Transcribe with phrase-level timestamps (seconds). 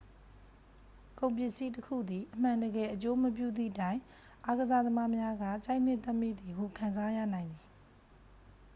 [1.19, 3.99] ကုန်ပစ္စည်းတစ်ခုသည် အမှန်တကယ် အကျိုးမပြုသည့်တိုင်
[4.45, 7.67] အားကစားသမားများက ကြိုက်နှစ်သက်မိသည်ဟု ခံစားရနိုင်သည်